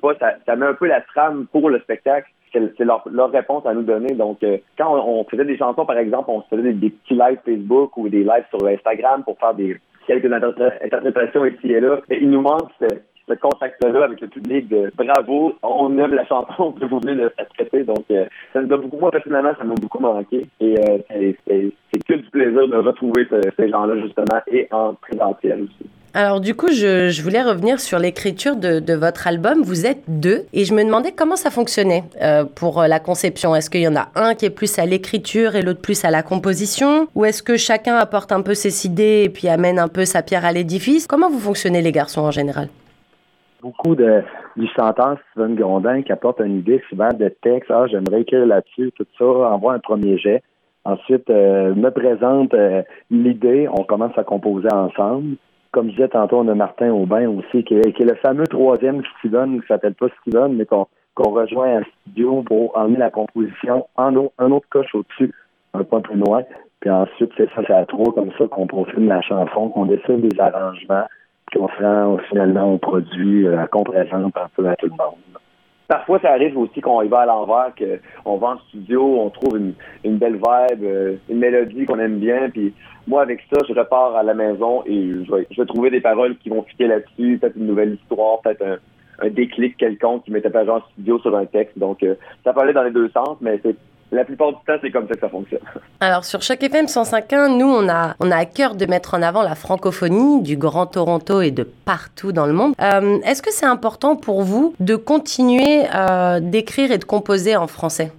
Pas, 0.00 0.14
ça, 0.46 0.56
met 0.56 0.66
un 0.66 0.74
peu 0.74 0.86
la 0.86 1.00
trame 1.00 1.46
pour 1.50 1.70
le 1.70 1.80
spectacle. 1.80 2.28
C'est 2.52 2.84
leur, 2.84 3.04
réponse 3.30 3.66
à 3.66 3.74
nous 3.74 3.82
donner. 3.82 4.14
Donc, 4.14 4.42
euh, 4.42 4.56
quand 4.78 4.98
on, 5.06 5.24
faisait 5.24 5.44
des 5.44 5.58
chansons, 5.58 5.84
par 5.84 5.98
exemple, 5.98 6.30
on 6.30 6.40
faisait 6.42 6.72
des, 6.72 6.90
petits 6.90 7.14
lives 7.14 7.38
Facebook 7.44 7.96
ou 7.96 8.08
des 8.08 8.24
lives 8.24 8.46
sur 8.50 8.66
Instagram 8.66 9.22
pour 9.24 9.38
faire 9.38 9.52
des 9.54 9.76
quelques 10.06 10.32
interprétations 10.32 11.44
ici 11.44 11.72
et 11.72 11.80
là. 11.80 12.00
Il 12.08 12.30
nous 12.30 12.40
manque 12.40 12.70
ce 13.28 13.34
contact-là 13.34 14.04
avec 14.04 14.20
le 14.20 14.28
public 14.28 14.68
de 14.68 14.90
bravo, 14.96 15.54
on 15.62 15.98
aime 15.98 16.14
la 16.14 16.24
chanson 16.26 16.72
que 16.72 16.84
vous 16.84 17.00
venez 17.00 17.16
de 17.16 17.32
traiter. 17.54 17.82
Donc, 17.84 18.04
euh, 18.10 18.24
ça 18.52 18.62
nous 18.62 18.72
a 18.72 18.76
beaucoup, 18.76 18.98
moi, 18.98 19.10
personnellement, 19.10 19.52
ça 19.58 19.64
m'a 19.64 19.74
beaucoup 19.74 19.98
manqué. 19.98 20.46
Et 20.60 20.76
euh, 20.78 20.98
c'est 21.10 22.04
que 22.06 22.14
du 22.14 22.30
plaisir 22.30 22.68
de 22.68 22.76
retrouver 22.76 23.26
ce, 23.28 23.40
ces 23.56 23.68
gens-là, 23.68 24.00
justement, 24.00 24.40
et 24.46 24.68
en 24.70 24.94
présentiel 24.94 25.62
aussi. 25.62 25.90
Alors 26.16 26.40
du 26.40 26.54
coup, 26.54 26.68
je, 26.68 27.22
voulais 27.22 27.42
revenir 27.42 27.78
sur 27.78 27.98
l'écriture 27.98 28.56
de, 28.56 28.94
votre 28.94 29.26
album. 29.26 29.60
Vous 29.62 29.84
êtes 29.84 30.02
deux 30.08 30.46
et 30.54 30.64
je 30.64 30.72
me 30.72 30.82
demandais 30.82 31.12
comment 31.12 31.36
ça 31.36 31.50
fonctionnait 31.50 32.04
euh, 32.22 32.44
pour 32.46 32.80
la 32.80 33.00
conception. 33.00 33.54
Est-ce 33.54 33.68
qu'il 33.68 33.82
y 33.82 33.88
en 33.88 33.96
a 33.96 34.08
un 34.14 34.34
qui 34.34 34.46
est 34.46 34.50
plus 34.50 34.78
à 34.78 34.86
l'écriture 34.86 35.56
et 35.56 35.60
l'autre 35.60 35.82
plus 35.82 36.06
à 36.06 36.10
la 36.10 36.22
composition? 36.22 37.06
Ou 37.14 37.26
est-ce 37.26 37.42
que 37.42 37.58
chacun 37.58 37.96
apporte 37.96 38.32
un 38.32 38.40
peu 38.40 38.54
ses 38.54 38.86
idées 38.86 39.24
et 39.26 39.28
puis 39.28 39.48
amène 39.48 39.78
un 39.78 39.88
peu 39.88 40.06
sa 40.06 40.22
pierre 40.22 40.46
à 40.46 40.52
l'édifice? 40.52 41.06
Comment 41.06 41.28
vous 41.28 41.38
fonctionnez 41.38 41.82
les 41.82 41.92
garçons 41.92 42.22
en 42.22 42.30
général? 42.30 42.68
Beaucoup 43.60 43.94
de, 43.94 44.22
du 44.56 44.68
Steven 44.68 45.54
Grondin 45.54 46.00
qui 46.00 46.12
apporte 46.12 46.40
une 46.40 46.60
idée 46.60 46.82
souvent 46.88 47.12
de 47.12 47.28
texte. 47.42 47.70
Ah, 47.70 47.84
j'aimerais 47.88 48.22
écrire 48.22 48.46
là-dessus, 48.46 48.90
tout 48.96 49.04
ça, 49.18 49.24
envoie 49.26 49.74
un 49.74 49.80
premier 49.80 50.16
jet. 50.16 50.42
Ensuite, 50.86 51.28
euh, 51.28 51.74
me 51.74 51.90
présente 51.90 52.54
euh, 52.54 52.80
l'idée, 53.10 53.68
on 53.70 53.84
commence 53.84 54.16
à 54.16 54.24
composer 54.24 54.72
ensemble. 54.72 55.36
Comme 55.76 55.90
je 55.90 55.96
disais 55.96 56.08
tantôt, 56.08 56.38
on 56.38 56.48
a 56.48 56.54
Martin 56.54 56.90
Aubin 56.90 57.28
aussi, 57.28 57.62
qui 57.62 57.74
est, 57.74 57.98
le 58.00 58.14
fameux 58.14 58.46
troisième 58.46 59.02
Steven, 59.18 59.60
qui 59.60 59.66
s'appelle 59.66 59.92
pas 59.92 60.06
Steven, 60.22 60.54
mais 60.54 60.64
qu'on 60.64 60.86
rejoint 61.18 61.80
en 61.80 61.82
studio 62.00 62.42
pour 62.46 62.74
emmener 62.74 62.96
la 62.96 63.10
composition 63.10 63.86
en 63.94 64.30
un 64.38 64.52
autre 64.52 64.66
coche 64.70 64.94
au-dessus, 64.94 65.34
un 65.74 65.84
point 65.84 66.00
plus 66.00 66.16
loin. 66.16 66.44
Puis 66.80 66.88
ensuite, 66.88 67.30
c'est 67.36 67.50
ça, 67.50 67.60
c'est 67.66 67.74
à 67.74 67.84
trois 67.84 68.10
comme 68.14 68.30
ça 68.38 68.46
qu'on 68.46 68.66
profile 68.66 69.04
la 69.04 69.20
chanson, 69.20 69.68
qu'on 69.68 69.84
décide 69.84 70.26
des 70.26 70.40
arrangements, 70.40 71.04
qu'on 71.54 71.66
rend 71.66 72.16
finalement 72.30 72.72
au 72.72 72.78
produit, 72.78 73.46
euh, 73.46 73.66
qu'on 73.66 73.84
présente 73.84 74.34
un 74.34 74.48
peu 74.56 74.66
à 74.66 74.76
tout 74.76 74.86
le 74.86 74.92
monde. 74.92 75.35
Parfois, 75.88 76.18
ça 76.20 76.32
arrive 76.32 76.58
aussi 76.58 76.80
qu'on 76.80 77.02
y 77.02 77.08
va 77.08 77.20
à 77.20 77.26
l'envers, 77.26 77.72
qu'on 77.76 78.36
va 78.38 78.48
en 78.48 78.58
studio, 78.68 79.20
on 79.20 79.30
trouve 79.30 79.56
une, 79.56 80.16
belle 80.16 80.34
vibe, 80.34 80.82
euh, 80.82 81.16
une 81.28 81.38
mélodie 81.38 81.84
qu'on 81.84 82.00
aime 82.00 82.18
bien, 82.18 82.50
puis 82.50 82.74
moi, 83.06 83.22
avec 83.22 83.40
ça, 83.52 83.60
je 83.68 83.72
repars 83.72 84.16
à 84.16 84.24
la 84.24 84.34
maison 84.34 84.82
et 84.84 85.10
je 85.24 85.32
vais, 85.32 85.46
je 85.50 85.60
vais 85.60 85.66
trouver 85.66 85.90
des 85.90 86.00
paroles 86.00 86.36
qui 86.38 86.48
vont 86.48 86.62
fitter 86.62 86.88
là-dessus, 86.88 87.38
peut-être 87.40 87.56
une 87.56 87.68
nouvelle 87.68 87.94
histoire, 87.94 88.40
peut-être 88.40 88.62
un, 88.62 88.78
un 89.20 89.30
déclic 89.30 89.76
quelconque 89.76 90.24
qui 90.24 90.32
mettait 90.32 90.50
pas 90.50 90.68
en 90.68 90.80
studio 90.92 91.18
sur 91.20 91.36
un 91.36 91.46
texte. 91.46 91.78
Donc, 91.78 92.02
euh, 92.02 92.14
ça 92.44 92.52
peut 92.52 92.60
aller 92.60 92.72
dans 92.72 92.82
les 92.82 92.90
deux 92.90 93.08
sens, 93.10 93.36
mais 93.40 93.60
c'est 93.62 93.76
la 94.12 94.24
plupart 94.24 94.52
du 94.52 94.58
temps, 94.66 94.76
c'est 94.80 94.90
comme 94.90 95.08
ça 95.08 95.14
que 95.14 95.20
ça 95.20 95.28
fonctionne. 95.28 95.60
Alors, 96.00 96.24
sur 96.24 96.42
chaque 96.42 96.62
FM 96.62 96.86
105.1, 96.86 97.56
nous, 97.58 97.66
on 97.66 97.88
a, 97.88 98.14
on 98.20 98.30
a 98.30 98.36
à 98.36 98.44
cœur 98.44 98.74
de 98.74 98.86
mettre 98.86 99.14
en 99.14 99.22
avant 99.22 99.42
la 99.42 99.54
francophonie 99.54 100.42
du 100.42 100.56
Grand 100.56 100.86
Toronto 100.86 101.40
et 101.40 101.50
de 101.50 101.64
partout 101.64 102.32
dans 102.32 102.46
le 102.46 102.52
monde. 102.52 102.74
Euh, 102.80 103.18
Est-ce 103.24 103.42
que 103.42 103.52
c'est 103.52 103.66
important 103.66 104.16
pour 104.16 104.42
vous 104.42 104.74
de 104.80 104.96
continuer 104.96 105.84
euh, 105.94 106.40
d'écrire 106.40 106.92
et 106.92 106.98
de 106.98 107.04
composer 107.04 107.56
en 107.56 107.66
français? 107.66 108.12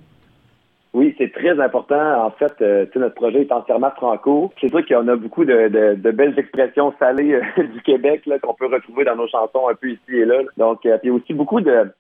Oui, 0.98 1.13
c'est 1.20 1.32
très 1.32 1.60
important. 1.60 2.25
En 2.25 2.32
fait, 2.32 2.53
euh, 2.62 2.88
notre 2.96 3.13
projet 3.13 3.41
est 3.41 3.51
entièrement 3.51 3.91
franco. 3.91 4.51
C'est 4.60 4.70
sûr 4.70 4.84
qu'on 4.84 5.08
a 5.08 5.15
beaucoup 5.15 5.46
de, 5.46 5.67
de, 5.67 5.94
de, 5.94 6.12
belles 6.12 6.34
expressions 6.39 6.91
salées 6.98 7.34
euh, 7.36 7.63
du 7.74 7.82
Québec 7.82 8.27
qu'on 8.41 8.56
peut 8.56 8.65
retrouver 8.65 9.03
dans 9.03 9.15
nos 9.15 9.27
chansons 9.27 9.67
un 9.70 9.75
peu 9.75 9.89
ici 9.91 10.15
et 10.15 10.25
là. 10.25 10.39
Donc, 10.58 10.88
euh, 10.88 10.98
puis 10.98 11.12
aussi 11.12 11.36
beaucoup 11.36 11.62
de 11.62 11.91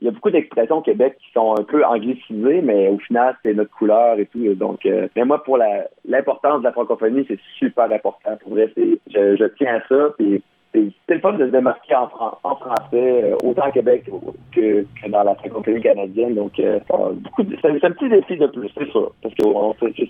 il 0.00 0.06
y 0.06 0.08
a 0.08 0.12
beaucoup 0.12 0.30
d'expressions 0.30 0.78
au 0.78 0.82
Québec 0.82 1.16
qui 1.20 1.30
sont 1.32 1.54
un 1.58 1.62
peu 1.62 1.84
anglicisées, 1.84 2.62
mais 2.62 2.88
au 2.88 2.98
final, 2.98 3.36
c'est 3.42 3.52
notre 3.54 3.70
couleur 3.70 4.18
et 4.18 4.26
tout. 4.26 4.54
Donc, 4.54 4.86
euh, 4.86 5.08
mais 5.14 5.24
moi, 5.24 5.42
pour 5.44 5.58
l'importance 6.06 6.60
de 6.60 6.64
la 6.64 6.72
francophonie, 6.72 7.24
c'est 7.28 7.38
super 7.58 7.92
important. 7.92 8.36
Pour 8.42 8.52
vrai, 8.52 8.72
je, 8.76 9.36
je 9.36 9.44
tiens 9.58 9.76
à 9.76 9.88
ça. 9.88 10.14
Puis 10.18 10.42
c'est 10.72 11.14
le 11.14 11.20
fun 11.20 11.32
de 11.32 11.46
se 11.46 11.50
démarquer 11.50 11.94
en, 11.96 12.08
en 12.44 12.56
français, 12.56 13.34
autant 13.42 13.68
au 13.68 13.72
Québec 13.72 14.08
que, 14.52 14.84
que, 15.02 15.08
dans 15.10 15.24
la 15.24 15.34
francophonie 15.34 15.82
canadienne. 15.82 16.34
Donc, 16.34 16.52
c'est 16.56 17.84
un 17.84 17.90
petit 17.90 18.08
défi 18.08 18.36
de 18.36 18.46
plus, 18.46 18.70
c'est 18.76 18.90
sûr, 18.90 19.12
parce 19.22 19.34
que 19.34 19.42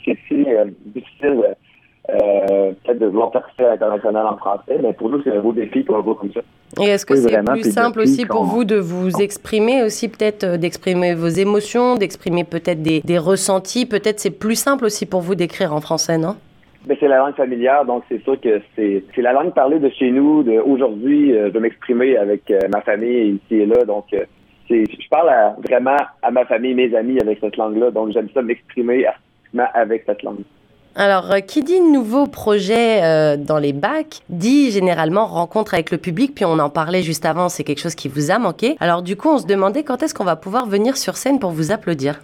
c'est 0.04 0.18
si 0.28 0.46
difficile 0.86 1.42
euh, 1.44 1.54
peut-être 2.18 2.98
de 2.98 3.06
vouloir 3.06 3.30
participer 3.30 3.64
à 3.64 3.70
l'international 3.70 4.26
en 4.26 4.36
français, 4.36 4.78
mais 4.82 4.92
pour 4.92 5.08
nous, 5.10 5.22
c'est 5.22 5.36
un 5.36 5.40
beau 5.40 5.52
défi 5.52 5.82
pour 5.82 5.96
un 5.96 6.00
beau 6.00 6.14
comme 6.14 6.32
ça. 6.32 6.40
Et 6.80 6.86
est-ce 6.86 7.04
que 7.04 7.16
c'est 7.16 7.42
plus 7.44 7.72
simple 7.72 8.00
aussi 8.00 8.26
pour 8.26 8.44
vous 8.44 8.64
de 8.64 8.76
vous 8.76 9.10
exprimer 9.20 9.82
aussi, 9.82 10.08
peut-être 10.08 10.44
euh, 10.44 10.56
d'exprimer 10.56 11.14
vos 11.14 11.28
émotions, 11.28 11.96
d'exprimer 11.96 12.44
peut-être 12.44 12.82
des, 12.82 13.00
des 13.00 13.18
ressentis, 13.18 13.86
peut-être 13.86 14.20
c'est 14.20 14.30
plus 14.30 14.54
simple 14.54 14.84
aussi 14.84 15.04
pour 15.06 15.20
vous 15.20 15.34
d'écrire 15.34 15.74
en 15.74 15.80
français, 15.80 16.16
non? 16.16 16.36
Ben, 16.86 16.96
c'est 16.98 17.08
la 17.08 17.18
langue 17.18 17.34
familière, 17.34 17.84
donc 17.84 18.04
c'est 18.08 18.22
sûr 18.22 18.40
que 18.40 18.60
c'est 18.76 19.02
la 19.18 19.32
langue 19.32 19.52
parlée 19.52 19.80
de 19.80 19.90
chez 19.90 20.10
nous. 20.10 20.42
De 20.42 20.52
aujourd'hui, 20.52 21.36
euh, 21.36 21.48
je 21.48 21.52
vais 21.54 21.60
m'exprimer 21.60 22.16
avec 22.16 22.52
ma 22.72 22.80
famille 22.80 23.40
ici 23.44 23.62
et 23.62 23.66
là, 23.66 23.84
donc 23.84 24.06
je 24.70 25.08
parle 25.10 25.30
vraiment 25.68 25.96
à 26.22 26.30
ma 26.30 26.44
famille, 26.44 26.74
mes 26.74 26.94
amis 26.94 27.20
avec 27.20 27.40
cette 27.40 27.56
langue-là, 27.56 27.90
donc 27.90 28.12
j'aime 28.12 28.28
ça 28.32 28.40
m'exprimer 28.40 29.06
artistiquement 29.06 29.66
avec 29.74 30.04
cette 30.06 30.22
langue. 30.22 30.44
Alors, 30.96 31.30
euh, 31.30 31.38
qui 31.38 31.62
dit 31.62 31.80
nouveau 31.80 32.26
projet 32.26 33.02
euh, 33.02 33.36
dans 33.36 33.58
les 33.58 33.72
bacs, 33.72 34.22
dit 34.28 34.72
généralement 34.72 35.26
rencontre 35.26 35.74
avec 35.74 35.92
le 35.92 35.98
public, 35.98 36.34
puis 36.34 36.44
on 36.44 36.58
en 36.58 36.68
parlait 36.68 37.02
juste 37.02 37.24
avant, 37.24 37.48
c'est 37.48 37.62
quelque 37.62 37.80
chose 37.80 37.94
qui 37.94 38.08
vous 38.08 38.32
a 38.32 38.38
manqué. 38.38 38.76
Alors 38.80 39.02
du 39.02 39.16
coup, 39.16 39.28
on 39.28 39.38
se 39.38 39.46
demandait 39.46 39.84
quand 39.84 40.02
est-ce 40.02 40.14
qu'on 40.14 40.24
va 40.24 40.36
pouvoir 40.36 40.66
venir 40.66 40.96
sur 40.96 41.16
scène 41.16 41.38
pour 41.38 41.50
vous 41.50 41.70
applaudir. 41.70 42.20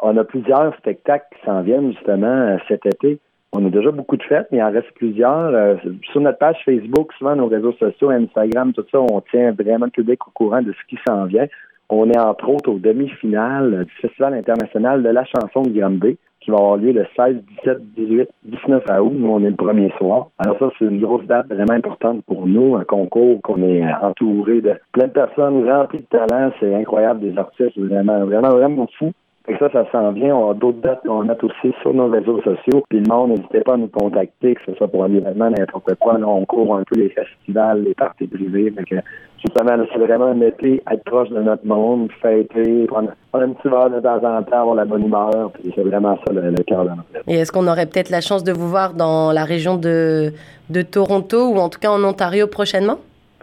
On 0.00 0.16
a 0.16 0.24
plusieurs 0.24 0.76
spectacles 0.78 1.26
qui 1.36 1.46
s'en 1.46 1.62
viennent 1.62 1.92
justement 1.92 2.26
euh, 2.26 2.56
cet 2.66 2.86
été. 2.86 3.20
On 3.52 3.64
a 3.64 3.70
déjà 3.70 3.92
beaucoup 3.92 4.16
de 4.16 4.22
fêtes, 4.24 4.48
mais 4.50 4.58
il 4.58 4.62
en 4.62 4.72
reste 4.72 4.90
plusieurs. 4.96 5.78
sur 6.12 6.20
notre 6.20 6.36
page 6.36 6.58
Facebook, 6.66 7.12
souvent 7.14 7.34
nos 7.34 7.46
réseaux 7.46 7.72
sociaux, 7.72 8.10
Instagram, 8.10 8.74
tout 8.74 8.84
ça, 8.92 9.00
on 9.00 9.22
tient 9.22 9.52
vraiment 9.52 9.86
le 9.86 9.90
public 9.90 10.26
au 10.26 10.30
courant 10.32 10.60
de 10.60 10.72
ce 10.72 10.86
qui 10.86 11.00
s'en 11.08 11.24
vient. 11.24 11.46
On 11.90 12.10
est 12.10 12.18
entre 12.18 12.48
autres 12.50 12.70
au 12.70 12.78
demi-finale 12.78 13.84
du 13.86 13.92
Festival 14.02 14.34
international 14.34 15.02
de 15.02 15.08
la 15.08 15.24
chanson 15.24 15.62
de 15.62 15.70
Granby 15.70 16.18
qui 16.40 16.50
va 16.50 16.58
avoir 16.58 16.76
lieu 16.76 16.92
le 16.92 17.06
16, 17.16 17.36
17, 17.64 17.94
18, 17.94 18.28
19 18.44 18.84
août. 19.00 19.12
Nous, 19.14 19.28
on 19.28 19.42
est 19.44 19.50
le 19.50 19.56
premier 19.56 19.90
soir. 19.98 20.28
Alors 20.38 20.58
ça, 20.58 20.70
c'est 20.78 20.84
une 20.84 21.00
grosse 21.00 21.26
date 21.26 21.46
vraiment 21.48 21.72
importante 21.72 22.22
pour 22.26 22.46
nous, 22.46 22.76
un 22.76 22.84
concours 22.84 23.40
qu'on 23.42 23.62
est 23.62 23.82
entouré 24.02 24.60
de 24.60 24.74
plein 24.92 25.06
de 25.06 25.12
personnes 25.12 25.68
remplies 25.68 26.00
de 26.00 26.18
talent. 26.18 26.52
C'est 26.60 26.74
incroyable, 26.74 27.20
des 27.20 27.36
artistes 27.38 27.78
vraiment, 27.78 28.24
vraiment, 28.24 28.50
vraiment 28.50 28.86
fous. 28.98 29.12
Et 29.48 29.56
ça, 29.56 29.70
ça 29.72 29.90
s'en 29.90 30.12
vient. 30.12 30.36
On 30.36 30.50
a 30.50 30.54
d'autres 30.54 30.80
dates 30.80 31.00
qu'on 31.06 31.24
met 31.24 31.36
aussi 31.42 31.74
sur 31.80 31.94
nos 31.94 32.08
réseaux 32.08 32.40
sociaux. 32.42 32.84
Puis 32.90 33.00
le 33.00 33.08
monde, 33.08 33.30
n'hésitez 33.30 33.60
pas 33.60 33.74
à 33.74 33.76
nous 33.78 33.88
contacter, 33.88 34.54
que 34.54 34.60
ce 34.66 34.74
soit 34.74 34.88
pour 34.88 35.04
un 35.04 35.14
événement, 35.14 35.50
n'importe 35.50 35.94
quoi. 35.94 36.18
Là, 36.18 36.28
on 36.28 36.44
court 36.44 36.76
un 36.76 36.82
peu 36.84 37.00
les 37.00 37.08
festivals, 37.08 37.82
les 37.82 37.94
parties 37.94 38.26
privées. 38.26 38.70
Fait 38.72 38.84
que, 38.84 38.96
justement, 39.38 39.82
c'est 39.90 39.98
vraiment 39.98 40.26
un 40.26 40.40
été, 40.42 40.82
être 40.90 41.04
proche 41.04 41.30
de 41.30 41.40
notre 41.40 41.66
monde, 41.66 42.10
fêter, 42.20 42.86
prendre, 42.88 43.10
un 43.32 43.48
petit 43.52 43.68
verre 43.68 43.88
de 43.88 44.00
temps 44.00 44.16
en 44.16 44.42
temps, 44.42 44.60
avoir 44.60 44.74
la 44.74 44.84
bonne 44.84 45.06
humeur. 45.06 45.50
Puis 45.54 45.72
c'est 45.74 45.82
vraiment 45.82 46.18
ça 46.26 46.32
le, 46.32 46.52
cœur 46.64 46.84
de 46.84 46.90
notre 46.90 47.04
Et 47.26 47.36
est-ce 47.36 47.50
qu'on 47.50 47.66
aurait 47.68 47.86
peut-être 47.86 48.10
la 48.10 48.20
chance 48.20 48.44
de 48.44 48.52
vous 48.52 48.68
voir 48.68 48.92
dans 48.92 49.32
la 49.32 49.44
région 49.44 49.78
de, 49.78 50.32
de 50.68 50.82
Toronto 50.82 51.52
ou 51.52 51.56
en 51.56 51.70
tout 51.70 51.80
cas 51.80 51.90
en 51.90 52.04
Ontario 52.04 52.48
prochainement? 52.48 52.98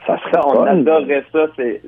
Ça 0.06 0.20
serait 0.20 0.42
on 0.46 0.64
adorerait 0.64 1.24
ça. 1.32 1.48
C'est, 1.56 1.82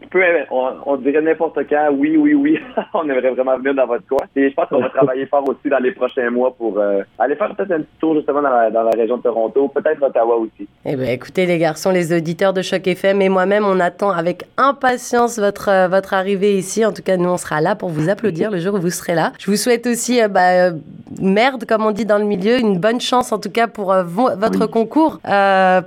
on, 0.50 0.96
dirait 0.98 1.22
n'importe 1.22 1.60
quand, 1.70 1.90
oui, 1.94 2.18
oui, 2.18 2.34
oui. 2.34 2.60
on 2.94 3.08
aimerait 3.08 3.32
vraiment 3.32 3.58
venir 3.58 3.76
dans 3.76 3.86
votre 3.86 4.08
coin. 4.08 4.26
Et 4.36 4.50
je 4.50 4.56
pense 4.56 4.68
qu'on 4.70 4.82
va 4.82 4.90
travailler 4.90 5.26
fort 5.28 5.48
aussi 5.48 5.70
dans 5.70 5.78
les 5.78 5.92
prochains 5.92 6.30
mois 6.32 6.54
pour 6.56 6.80
euh, 6.80 7.04
aller 7.20 7.36
faire 7.36 7.54
peut-être 7.56 7.72
un 7.72 7.82
petit 7.82 7.98
tour 8.00 8.16
justement 8.16 8.42
dans 8.42 8.50
la, 8.50 8.72
dans 8.72 8.84
la 8.84 8.92
région 8.92 9.18
de 9.18 9.22
Toronto, 9.22 9.68
peut-être 9.68 10.02
Ottawa 10.02 10.36
aussi. 10.38 10.68
Eh 10.86 10.96
bien, 10.96 11.12
écoutez, 11.12 11.46
les 11.46 11.60
garçons, 11.60 11.92
les 11.92 12.16
auditeurs 12.16 12.54
de 12.54 12.62
Choc 12.62 12.88
FM 12.88 13.22
et 13.22 13.30
moi-même, 13.30 13.66
on 13.66 13.80
attend 13.80 14.10
avec 14.10 14.46
impatience 14.58 15.38
votre, 15.38 15.70
euh, 15.70 15.88
votre 15.88 16.14
arrivée 16.14 16.58
ici. 16.58 16.86
En 16.86 16.94
tout 16.94 17.04
cas, 17.04 17.18
nous, 17.18 17.30
on 17.30 17.38
sera 17.38 17.62
là 17.62 17.76
pour 17.76 17.90
vous 17.90 18.10
applaudir 18.10 18.50
le 18.50 18.58
jour 18.58 18.76
où 18.76 18.80
vous 18.80 18.90
serez 18.90 19.14
là. 19.14 19.34
Je 19.40 19.52
vous 19.52 19.58
souhaite 19.58 19.86
aussi, 19.86 20.22
euh, 20.22 20.28
bah, 20.28 20.72
merde, 21.22 21.66
comme 21.66 21.86
on 21.86 21.92
dit 21.92 22.06
dans 22.06 22.18
le 22.18 22.26
milieu, 22.26 22.58
une 22.60 22.80
bonne 22.80 23.00
chance 23.00 23.32
en 23.32 23.38
tout 23.38 23.52
cas 23.52 23.68
pour 23.68 23.94
votre 23.94 24.66
concours, 24.66 25.20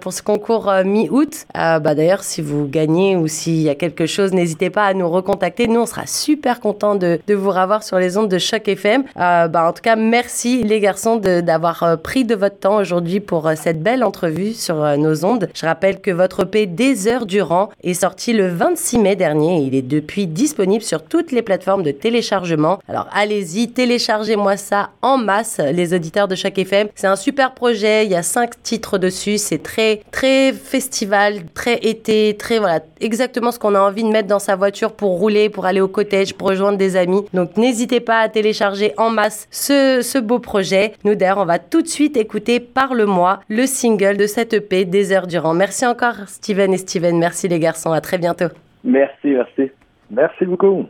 pour 0.01 0.13
ce 0.13 0.23
concours 0.23 0.73
mi-août. 0.85 1.47
bah, 1.55 1.95
D'ailleurs, 1.95 2.20
si 2.25 2.43
vous 2.43 2.67
gagnez 2.67 3.17
ou 3.17 3.29
s'il 3.29 3.61
y 3.61 3.69
a 3.69 3.75
quelque 3.75 4.07
chose, 4.07 4.33
n'hésitez 4.33 4.71
pas 4.71 4.85
à 4.85 4.95
nous 4.95 5.09
recontacter. 5.09 5.69
Nous, 5.69 5.81
on 5.81 5.87
sera 5.87 6.07
super 6.07 6.61
contents 6.61 6.95
de, 6.95 7.21
vous 7.29 7.51
revoir 7.51 7.83
sur 7.83 7.99
les 7.99 8.17
ondes 8.17 8.29
de 8.29 8.39
Choc 8.39 8.69
FM. 8.69 9.05
Euh, 9.17 9.49
bah, 9.49 9.69
en 9.69 9.73
tout 9.73 9.83
cas, 9.83 9.97
merci 9.97 10.63
les 10.63 10.81
garçons 10.81 11.17
d'avoir 11.17 11.83
euh, 11.83 11.97
pris 11.97 12.25
de 12.25 12.35
votre 12.35 12.59
temps 12.59 12.77
aujourd'hui 12.77 13.21
pour 13.21 13.47
euh, 13.47 13.55
cette 13.57 13.83
belle 13.83 14.05
entrevue 14.05 14.53
sur 14.53 14.77
nos 14.99 15.25
ondes. 15.25 15.49
Je 15.55 15.67
rappelle 15.67 16.01
que 16.01 16.11
votre 16.11 16.45
EP 16.45 16.67
Des 16.67 17.09
heures 17.09 17.27
durant 17.27 17.71
est 17.83 17.95
sorti 17.95 18.33
le 18.33 18.49
26 18.49 18.99
mai 18.99 19.17
dernier. 19.17 19.63
Il 19.63 19.75
est 19.75 19.83
depuis 19.83 20.27
disponible 20.27 20.83
sur 20.83 21.03
toutes 21.03 21.33
les 21.33 21.43
plateformes 21.43 21.83
de 21.83 21.91
téléchargement. 21.91 22.79
Alors 22.89 23.09
allez-y, 23.13 23.69
téléchargez-moi 23.71 24.57
ça 24.57 24.91
en 25.03 25.19
masse, 25.19 25.61
les 25.73 25.95
auditeurs 25.95 26.29
de 26.29 26.35
Choc 26.35 26.59
FM. 26.59 26.89
C'est 26.95 27.07
un 27.07 27.17
super 27.17 27.55
projet. 27.55 28.05
Il 28.05 28.11
y 28.11 28.17
a 28.17 28.23
cinq 28.23 28.63
titres 28.63 28.99
dessus. 28.99 29.39
C'est 29.39 29.63
très, 29.63 30.03
très 30.11 30.53
festival, 30.53 31.45
très 31.55 31.77
été 31.77 32.10
très 32.39 32.59
voilà 32.59 32.81
exactement 33.01 33.51
ce 33.51 33.59
qu'on 33.59 33.75
a 33.75 33.81
envie 33.81 34.03
de 34.03 34.09
mettre 34.09 34.29
dans 34.29 34.39
sa 34.39 34.57
voiture 34.57 34.93
pour 34.93 35.19
rouler, 35.19 35.49
pour 35.49 35.67
aller 35.67 35.81
au 35.81 35.89
cottage, 35.89 36.35
pour 36.35 36.49
rejoindre 36.49 36.79
des 36.79 36.97
amis. 36.97 37.23
Donc 37.35 37.57
n'hésitez 37.57 38.01
pas 38.01 38.21
à 38.21 38.29
télécharger 38.29 38.93
en 38.97 39.11
masse 39.11 39.49
ce, 39.51 40.01
ce 40.03 40.19
beau 40.19 40.39
projet. 40.39 40.93
Nous 41.05 41.15
d'ailleurs 41.15 41.39
on 41.39 41.45
va 41.45 41.59
tout 41.59 41.83
de 41.83 41.89
suite 41.89 42.17
écouter 42.17 42.61
Parle-moi, 42.61 43.41
le 43.49 43.67
single 43.67 44.17
de 44.17 44.27
cette 44.27 44.55
EP 44.55 44.85
des 44.85 45.13
heures 45.13 45.27
durant. 45.27 45.55
Merci 45.55 45.87
encore 45.87 46.27
Steven 46.27 46.73
et 46.73 46.79
Steven, 46.79 47.19
merci 47.19 47.49
les 47.49 47.59
garçons, 47.59 47.93
à 47.93 48.01
très 48.01 48.19
bientôt. 48.19 48.49
Merci, 48.85 49.29
merci. 49.29 49.71
Merci 50.11 50.45
beaucoup. 50.45 50.87